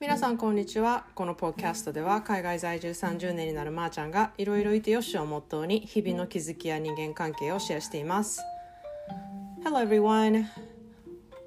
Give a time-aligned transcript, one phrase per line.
[0.00, 8.40] 皆さんこんにちはこのポッドキャストでは海外在住30年になるまーちゃんがいろいろいてよしをモットーに日々の気づきや人間関係をシェアしています
[9.62, 10.46] Hello everyone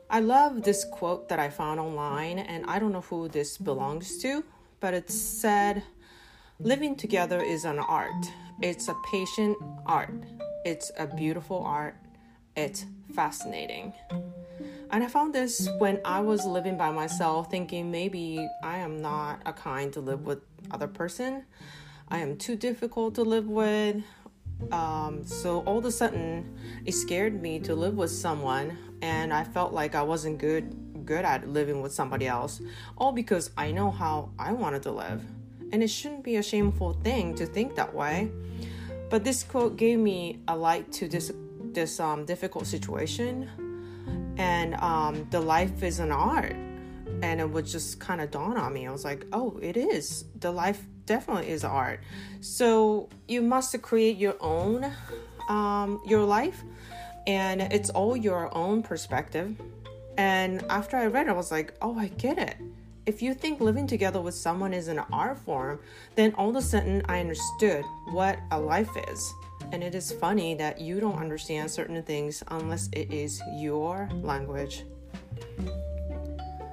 [0.07, 4.21] I love this quote that I found online and I don't know who this belongs
[4.21, 4.43] to
[4.79, 5.81] but it said
[6.59, 8.11] living together is an art
[8.61, 10.13] it's a patient art
[10.63, 11.95] it's a beautiful art
[12.55, 12.85] it's
[13.15, 13.93] fascinating
[14.90, 19.40] And I found this when I was living by myself, thinking maybe I am not
[19.44, 21.44] a kind to live with other person.
[22.08, 24.02] I am too difficult to live with.
[24.72, 26.56] Um, so all of a sudden,
[26.86, 31.24] it scared me to live with someone, and I felt like I wasn't good good
[31.24, 32.60] at living with somebody else,
[32.98, 35.22] all because I know how I wanted to live.
[35.72, 38.30] And it shouldn't be a shameful thing to think that way.
[39.08, 41.30] But this quote gave me a light to this
[41.72, 43.50] this um, difficult situation
[44.38, 46.56] and um, the life is an art.
[47.22, 48.86] And it would just kind of dawn on me.
[48.86, 50.24] I was like oh it is.
[50.38, 52.00] The life definitely is art.
[52.40, 54.90] So you must create your own
[55.48, 56.62] um, your life.
[57.26, 59.56] And it's all your own perspective.
[60.16, 62.56] And after i read it, i was like oh i get it
[63.07, 65.79] if you think living together with someone is an art form
[66.15, 69.33] then all of a sudden i understood what a life is
[69.71, 74.85] and it is funny that you don't understand certain things unless it is your language.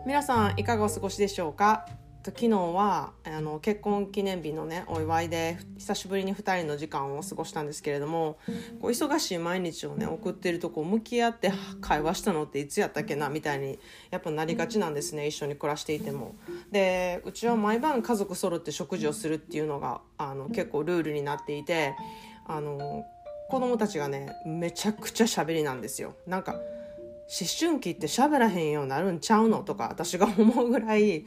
[0.07, 1.87] 皆さんいかがお過ごしでしょうか
[2.32, 8.38] 昨日はあの結婚記念日のねお祝いで久しぶりに2人の時間を過ごしたんですけれども
[8.82, 16.36] こう忙しい毎日をね送ってるとこう向き合って会話したのっていつやったっけなみたいにやっぱなりがちなんですね一緒に暮らしていても。
[16.72, 21.96] でうちは毎晩家族揃って食事をするっていうのがあの結構ルールになっていて
[22.48, 23.06] あの
[23.50, 26.62] 子供たちがねめちゃくちゃ喋りなんですよなんか思
[27.60, 31.26] 春期って喋らへんようになるんちゃうのとか私が思うぐらい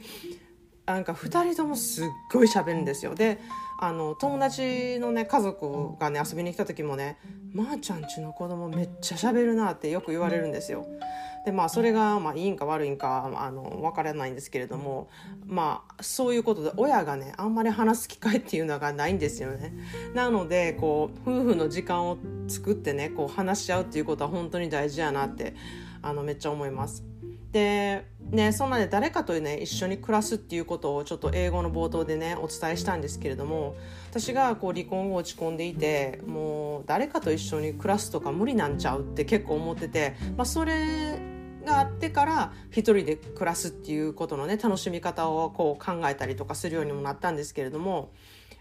[0.93, 3.39] なんか2人ともすっごい喋るんですよで
[3.79, 7.17] あの友達のね家族がね遊びに来た時もね
[7.53, 10.87] 「まー、あ、ちゃんちの子供めっちゃ喋るな」ってよく言われるんですよ。
[11.45, 15.09] でまあそれがまあいいんか悪いんかあの分からないんですけれども
[15.45, 19.73] まあそういうことで親がねあんまり話す機会っていうのがないんですよね。
[20.15, 22.17] なのでこう夫婦の時間を
[22.47, 25.55] 作ってねこう話し合うっていうことは本当に大事やなって
[26.01, 27.08] あのめっちゃ思います。
[27.51, 33.75] でねそんなね誰かとね一緒に暮らすっていうことをちょっと英語の冒頭でねお伝えしたんですけれども
[34.11, 41.19] 私がこう離婚後落ち込んでいてもう誰かと一緒に暮らすとか無理なんちゃうって結構思ってて、まあ、それ
[41.65, 48.11] があってから一人で暮らすっていうことのね楽しみ方をこう考えたりとかするようにもなったんですけれども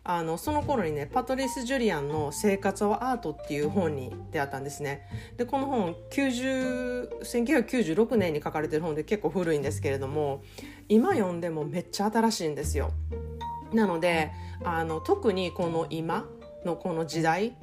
[0.04, 5.06] あのその頃にねパトリス・ジュリアンの「生活はアート」っていう本に出会ったんですね。
[5.36, 10.42] でこの本90 1996年に書かれてる本で結構古いんですけれども
[10.88, 12.91] 今読んでもめっちゃ新しいんですよ。
[13.72, 14.32] なので
[14.64, 16.26] あの特にこの今
[16.64, 17.54] のこの時代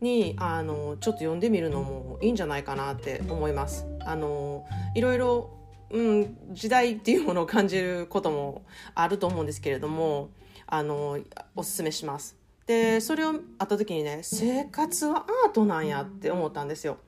[0.00, 3.86] にあのちょっと読んでみるのもいいんじゃないかなって思います。
[4.00, 4.64] あの
[4.94, 5.50] いろいろ、
[5.90, 8.62] うん、時代っていうものを感じることも
[8.94, 10.30] あると思うんですけれども
[10.68, 11.18] あの
[11.56, 12.36] おすすめします。
[12.66, 16.98] でそれを会った時にね生活はアートなんやって思ったんですよ。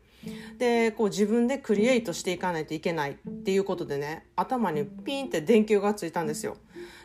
[0.58, 6.56] でこう自分でクリエイトしていかないといけないっていうことでね頭にピンって電球がついたんですよ。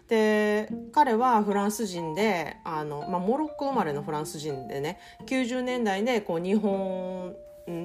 [0.08, 7.36] で彼はフランス人であの、まあ、モロッコ生まれのフランス人でね90年代でこう日本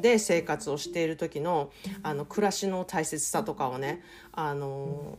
[0.03, 1.71] で生活をしている時の
[2.03, 4.03] あの暮らしの大切さとかをね
[4.33, 5.19] あの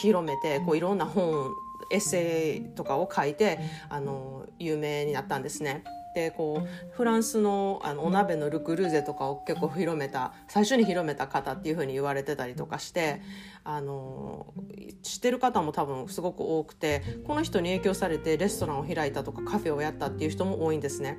[0.00, 1.52] 広めてこういろんな本
[1.90, 3.58] エッセイとかを書いて
[3.88, 5.84] あの有名になったんですね。
[6.14, 13.22] でこうフランスのあのお鍋のルクルーゼとかを結構広めた最初に広めた方っていうふうに言われてたりとかして
[13.62, 14.52] あの
[15.02, 21.18] 知ってる方も多分すごく多くてこの人に影響されてレストランを開いたとかカフェをやったっていう人も多いんですね。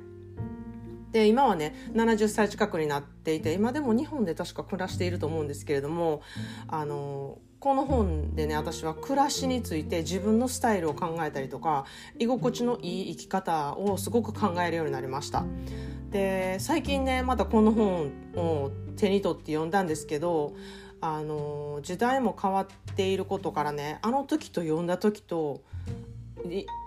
[1.12, 6.22] で今はね70歳近くになっていて今でも日本で確か暮らしていると思うんですけれども
[6.68, 11.84] あのこの本でね私は暮らしについて自分のスタイルを考えたりとか
[12.18, 15.44] 居心地のいい生き方をすごく考えるようになりました。
[16.10, 20.56] で最近ねまたこの本を手に取って読んだんですけど
[21.00, 25.62] あの時代も変わっていることからねあの時と読んだ時と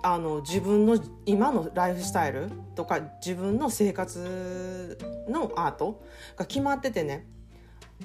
[0.03, 4.97] あの自分の今のライフスタイルとか自分の生活
[5.29, 6.03] のアート
[6.35, 7.25] が決まっててね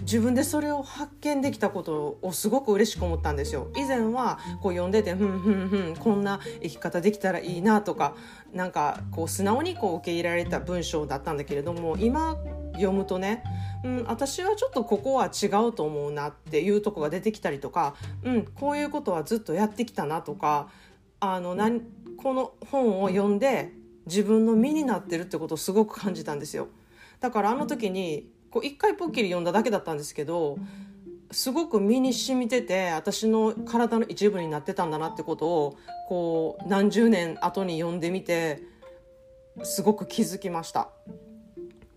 [0.02, 8.14] 自分でそれを発見できたことをすごく嬉しく思ったんですよ以前はこう読んでて「ふんふんふんこんな生き方できたらいいな」とか
[8.52, 12.36] なんかこう素直にこう受け入れられた文章だったんだけれども今
[12.74, 13.42] 読むとね
[13.82, 20.68] うん、私はちょっとここは違うと思うなっていうとこが出てきたりとか、うん、こういうことはずっとやってきたなとか
[21.18, 21.70] あのな
[22.16, 23.72] この本を読んで
[24.06, 26.68] 自分の身になってるってことをすごく感じたんですよ。
[27.20, 30.58] だからあの時にこう一回ポッキリ読んだだけだったんですけど
[31.30, 38.62] すごく身に染みてて私の体の一部になってたんだなってことをこう何十年後に読んでみて
[39.62, 40.88] すごく気づきました。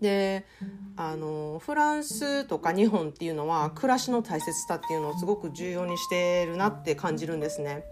[0.00, 0.44] で
[0.96, 7.84] あのフランスとか日本っていうのは暮らしの大切さっていうのをすごく重要にしてるなって感じるんですね。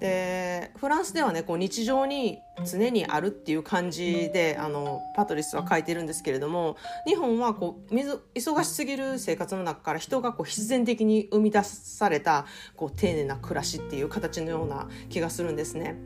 [0.00, 6.76] でフランスではねこう日常に常にあるっていう感じであのパトリスは書いてるんですけれども
[7.06, 15.96] 日本はこう忙しすぎる生活の中から人がこう必然的に生み出されたこう丁寧な暮らしっていう形のような気がするんですね。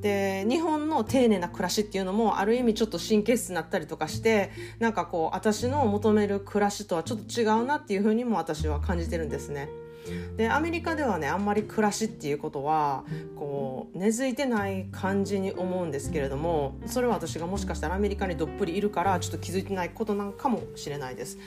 [0.00, 9.68] で日本の丁寧な暮らしっていうのもある意味ちょっと神経質になったりとかしてなんかこう私の求める暮らしとはちょっと違うなっていうふうにも私は感じてるんですね。
[10.36, 13.04] でアメリカではねあんまり暮らしっていうことは
[13.36, 21.38] こう根付いてない感じに思うんですけれどもそれは私がもしかしたらアメリカにどっぷりいるからちょっと気づいてないことなんかもしれないです。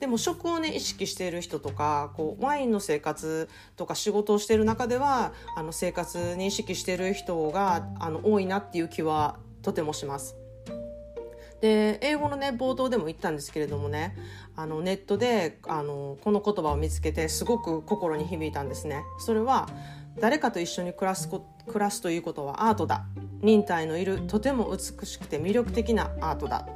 [0.00, 10.39] でも食をね意識している人とかこうワインの生活とか仕事をしている中ではあの生活に意識している人があの多いなっていう気はとてもします。
[11.60, 14.16] で英語のね冒頭でも言ったんですけれどもね
[14.56, 19.02] あのネットであのこの言葉を見つけてすごく心に響いたんですね。
[19.18, 19.68] それは
[20.18, 21.44] 誰かと一緒に暮らす暮
[21.76, 23.06] らすということはアートだ
[23.42, 26.66] 忍耐のいるとても美しくて魅力的なアートだ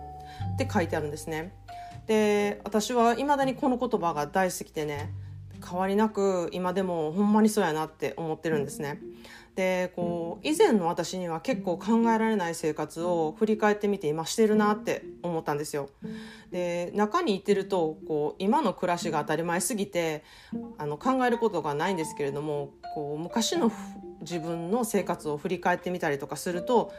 [0.55, 1.53] って書いてあるんですね。
[2.07, 5.11] で私はいまだにこの言葉が大好きでね
[5.67, 9.01] 変わりなく今でもほんまにそうやなって思ってるんですね。
[9.55, 15.91] でこう以前の私には結構考えられない生活を振り返ってみて今してるなって思ったんですよ。
[16.51, 20.25] で中に行ってるとこう今の暮らしが当たり前すぎて
[20.77, 23.71] あの考えることがないんですけれどもこう昔の
[24.21, 26.93] 自分の生活を振り返ってみたりとかすると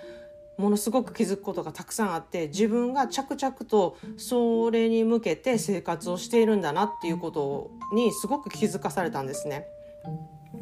[0.58, 9.68] ものすごく気づくことがたくさんあって自分が着々とそれに向けて生活をしているんだなっていうことにすごく気づかされたんですね。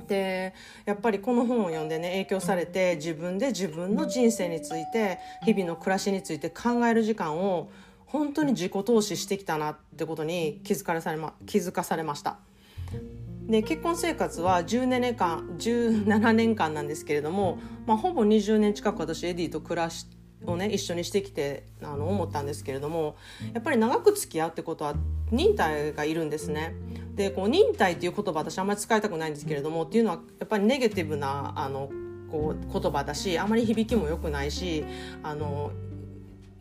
[0.08, 0.54] で
[0.86, 7.72] やっぱりこの本を読んでね影響されて自分で自分の人生について日々の暮らしについて考える時間を
[8.06, 12.38] 本当に自己投資してきたなってことに気づかされま気づかされました。
[13.48, 20.08] で結婚生活は17年間17年間なんですけれども、まあ、ほぼ20年近く私エディと暮らし
[20.46, 23.16] をね一緒にしてきてあの思ったんですけれども
[23.54, 24.96] やっぱり長く付き合うってことは
[25.32, 26.76] 忍耐がいるんですね。
[27.16, 31.90] でこう忍耐っていう言葉私あんまり使いたくないんですけれどもっていうのはやっぱりネガティブなあの
[32.32, 34.84] こう言葉だしあまり響きも良くないし
[35.22, 35.72] あの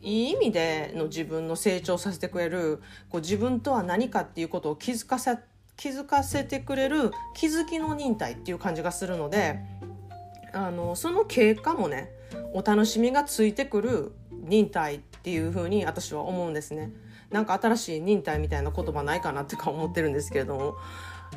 [0.01, 5.37] いい意味での自分の成長させてくれるこう自分とは何かっていうことを気づかせ
[5.75, 9.59] 気づかせてくれる気づきの忍耐っていう感じがするので
[10.51, 12.11] あのその経過もね
[12.53, 16.91] お楽しみがついてくる忍耐っていうふうに私は思うんですね。
[17.33, 20.77] なんか新しい忍耐みたいな言葉ないかなってか思ってるんですけれども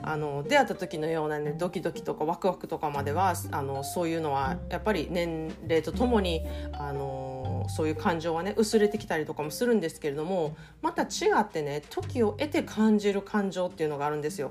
[0.03, 11.07] あの出会った時のようなねドキドキとかワクワクとかまではあのそういうのはやっぱり年齢とともにあのそういう感情はね薄れてきたりとかもするんですけれどもまた違
[11.41, 14.51] ってね時を得て感じる感情っていうのがあるんですよ。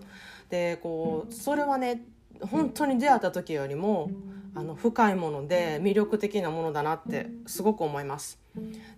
[0.50, 2.02] でこうそれはね
[2.42, 4.10] 本当に出会った時よりも
[4.56, 8.40] あの深いもので魅力的なものだなってすごく思います。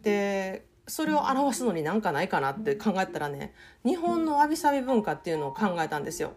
[0.01, 3.53] でそれを表すのになんかないかなって考えたらね
[3.85, 6.33] 日本のわびさび文化っていうのを考えたんですよ。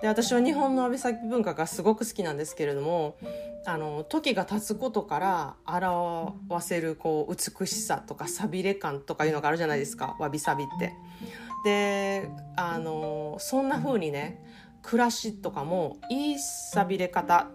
[0.00, 3.16] で私は日本のわびさび文化がすごく好きなんですけれども
[3.64, 10.94] あの時が経つことから表せるこう美しさとかさびれ感とかいうのがあるじゃないですかわびさびって。
[11.64, 14.42] であのそんな風にね
[14.82, 17.48] 暮らしとかもいいさびれ方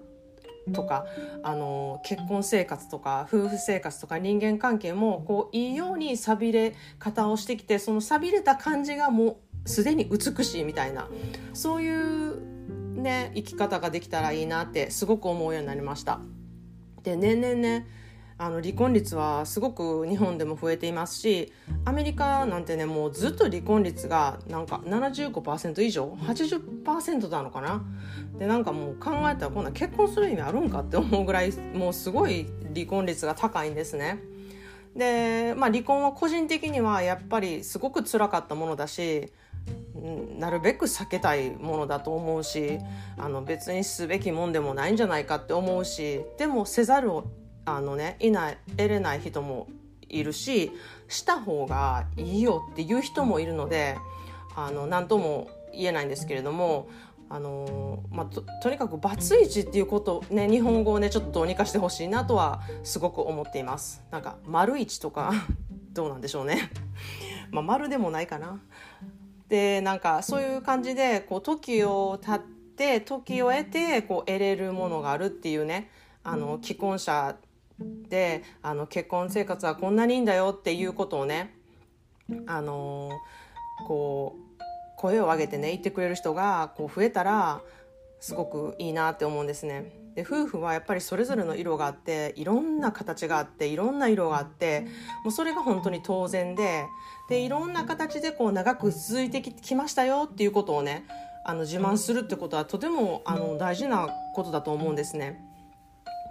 [0.73, 1.05] とか
[1.43, 11.07] あの結婚生活とか夫婦生活とか人間関係もこういいようにさびれ方をしてきてそのさびれた感じがもうすでに美しいみたいな
[11.53, 16.19] そういうね生き方ができたらいいなってすごく思うようになりました。
[17.03, 17.87] で年々ね
[18.39, 21.51] あの離婚率はすごく日本でも増えていますし
[21.85, 27.83] アメリカなんてねもうずっと離婚率がなんか75%以上80%なのかな？
[28.37, 34.19] でなんかもう考えたらこんな結婚する意味あるんかって思うぐらいもうすごい離婚率が高いんですね。
[34.95, 39.31] で、まあ、離婚は個人的にはやっぱりすごく辛かったものだし
[40.37, 42.79] なるべく避けたいものだと思うし
[43.17, 47.25] あの別にすべきもんでもないんじゃないかって思うしでもせざるを
[47.67, 49.67] あのねいない得れない人も
[50.07, 50.71] いるし
[51.09, 53.97] した方がいいよっていう人もいるので
[54.55, 56.89] あの何とも言えないんですけれども
[57.29, 64.01] あのまあ、ととにかくバツイチっていうことね日本語をねちょっとどうにかしてほしいなとはすごく思っています。
[64.11, 65.33] なんか丸一とか
[65.91, 66.71] どうなんでしょうね。
[67.51, 68.61] まあ丸でもないかな。
[69.49, 72.39] でなんかそういう感じでこう時を経っ
[72.77, 75.91] て時を得てこう得れるものがあるっていうね
[76.23, 77.35] あの既婚者
[77.79, 81.55] であの結婚生活はこんなにいいんだよっていうことをね
[82.47, 83.11] あの
[83.87, 84.63] こう
[84.97, 87.61] 声を上げてね言ってくれる人がこう増えたら
[88.19, 89.91] すごくいいなって思うんですね。
[90.15, 94.87] で夫婦はやっぱりそれぞれの色があっていろんな形があっていろんな色があって
[95.23, 96.85] もうそれが本当に当然で
[97.29, 101.05] でいろんな形でこう長く続いてきましたよっていうことをね
[101.45, 105.46] あの自慢するってことはとてもあの大事なことだと思うんですね。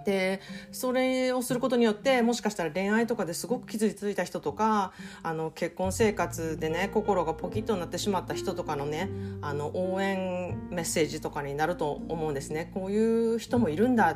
[0.07, 0.39] で
[0.71, 9.09] それをすることによってもしかしたら恋愛とかですごく傷ついた人とかあの結婚生活でね心がポキッとなってしまった人とかのね
[9.41, 12.71] あの応援メッセージとかになると思うんですね。
[12.73, 14.15] こういう人もいるんだ。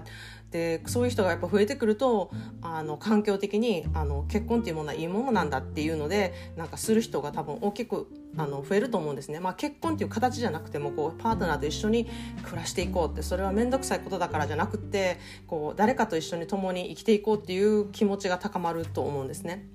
[0.51, 2.29] でそういう人がやっぱ増えてくると
[2.61, 12.07] あの環境的にあの結婚っていうものはいいものなんだっていうのでなんかする人が多分大きくあの増えると思うんですね、まあ、結婚っていう形じゃなくてもこうパートナーと一緒に
[12.43, 15.17] 暮らしていこうってそれは面倒くさいことだからじゃなくって
[15.47, 19.67] こう誰かと一緒に共に生きていこうっていう気持ちが高まると思うんですね。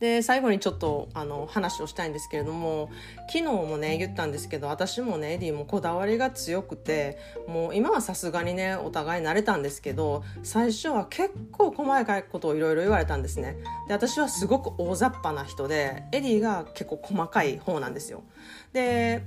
[0.00, 2.90] で最後にちょっとあの話をしたいんですけれども
[3.32, 13.56] 昨日もね言ったんですけど私もねエディもこだわりが強くてもう今はさすがにねお互い慣れたんですけど最初は結構細かいことをいろいろ言われたんですね。
[13.86, 18.24] で私はすごく大雑把な人でエディが結構細かい方なんですよ。
[18.72, 19.22] で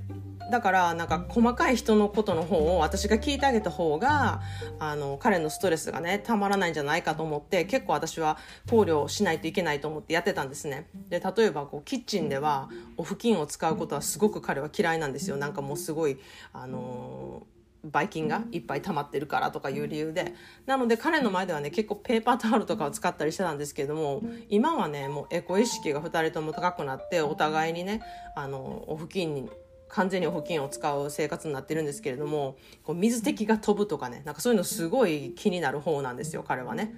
[0.50, 4.40] だからなんか細かい人のことの方を私が聞いてあげた方が
[4.78, 10.57] あの彼のストレスがねたまらないんじゃないかと思って結構私は考慮しないといけないと思ってやってたんです。
[10.66, 10.88] ね。
[11.08, 15.36] で例えばこうキッチンではお布巾を使うことはすごく彼は嫌いなんですよ。
[15.36, 16.18] なんかもうすごい
[16.52, 17.46] あの
[17.84, 20.34] ばい菌がいっぱい溜まってるからとかいう理由で。
[20.66, 28.02] なので彼の前ではね結構ペーパータオルとかを使ったりしてたんですけども今はねもうエコ意識が2人とも高くなってお互いにね
[28.34, 29.48] あのお布巾
[29.88, 36.94] 完全にお布巾を使う生活になってるんですけれどもこう水滴が飛ぶとかねなんかそういうのすごい気になる方なんですよ彼はね。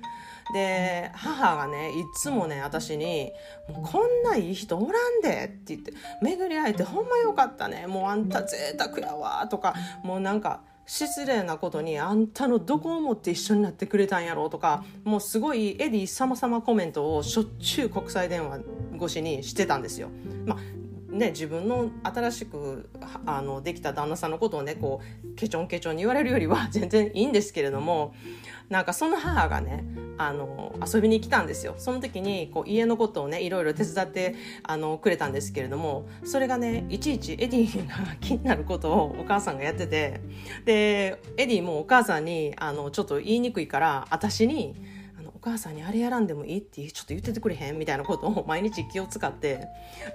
[0.52, 3.32] で母がねいつもね私に
[3.70, 5.92] 「もうこんないい人おらんで」って言って
[6.22, 18.58] 「巡り会えてほんまよかったねもうあんた贅沢やわ」とかもうなんか失礼なことにあんたのどこをもって一緒になってくれたんやろうとかもうすごいエディ様々コメントをしょっちゅう国際電話
[18.96, 20.08] 越しにしてたんですよ。
[20.46, 20.79] まあ
[21.10, 22.88] ね、自分の新しく
[23.26, 28.14] あのできた旦那さんのことをねこうケチョンケチョンに言われるよりは 全然いいんですけれども
[28.68, 29.84] なんかその母がね
[30.16, 31.74] あの遊びに来たんですよ。
[31.78, 40.20] その時にこう家のことをねいろいろ手伝ってあのくれたんですけれどもそれがねいちいちエディが気になることをお母さんがやってて
[40.64, 44.76] でエディもお母さんにあのちょっと言いにくいから私に
[45.42, 49.68] お母さんにあれやらんでもいいってちょっと言っててくれへんみたいなことを毎日気を使って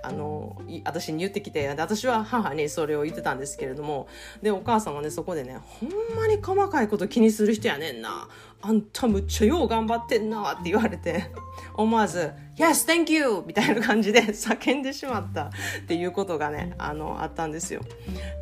[0.04, 4.08] あの私に言ってきて私は母にそれを言ってたんですけれども
[4.44, 8.28] でお母さんはねそこでねほんまに細かいこと気にする人やねんな。
[8.68, 11.26] あんたむっちゃよう頑張ってんなって言われて
[11.76, 13.44] 思わず Yes, thank you!
[13.46, 15.52] みたいな感じで 叫んでしまったっ
[15.88, 17.82] ていうことがねあのあったんですよ。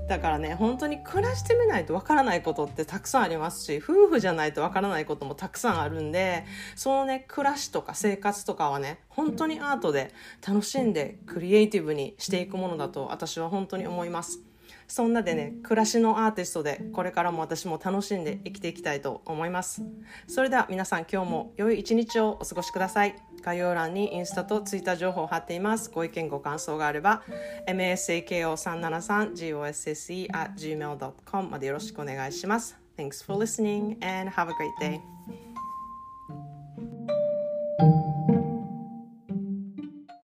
[0.08, 10.14] だからね本当に暮らしてみないとわからないことってたくさんありますし夫婦じゃないとわからないこともたくさんあるんでそのね暮らしとか生活とかはね本当にアートで
[10.46, 14.40] 楽しんでクリエイティブにしていくものだと私は本当に思います
[14.88, 19.82] そんなでね暮らしのアーティストでこれからも私も楽しんで生きていきたいと思います。
[20.28, 23.16] それでは皆さん今日も良い一日をお過ごしください。
[23.42, 25.90] 概要欄にインスタとツイッター情報を貼っています。
[25.90, 27.24] ご意見ご感想があれば
[27.68, 32.78] masako373gosse at gmail.com までよろしくお願いします。
[32.98, 35.02] Thanks for listening and have a great day